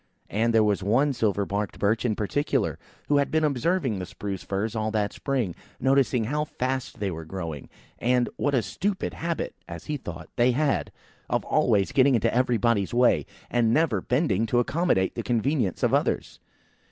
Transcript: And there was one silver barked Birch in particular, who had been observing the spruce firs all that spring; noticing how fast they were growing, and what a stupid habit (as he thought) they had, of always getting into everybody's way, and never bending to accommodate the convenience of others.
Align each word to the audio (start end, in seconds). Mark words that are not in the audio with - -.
And 0.31 0.51
there 0.51 0.63
was 0.63 0.81
one 0.81 1.13
silver 1.13 1.45
barked 1.45 1.77
Birch 1.77 2.05
in 2.05 2.15
particular, 2.15 2.79
who 3.07 3.17
had 3.17 3.29
been 3.29 3.43
observing 3.43 3.99
the 3.99 4.07
spruce 4.07 4.41
firs 4.41 4.75
all 4.75 4.89
that 4.89 5.13
spring; 5.13 5.53
noticing 5.79 6.23
how 6.23 6.43
fast 6.45 6.99
they 6.99 7.11
were 7.11 7.23
growing, 7.23 7.69
and 7.99 8.27
what 8.35 8.55
a 8.55 8.63
stupid 8.63 9.13
habit 9.13 9.53
(as 9.67 9.85
he 9.85 9.97
thought) 9.97 10.27
they 10.37 10.53
had, 10.53 10.91
of 11.29 11.45
always 11.45 11.91
getting 11.91 12.15
into 12.15 12.33
everybody's 12.33 12.95
way, 12.95 13.27
and 13.51 13.75
never 13.75 14.01
bending 14.01 14.47
to 14.47 14.57
accommodate 14.57 15.13
the 15.13 15.21
convenience 15.21 15.83
of 15.83 15.93
others. 15.93 16.39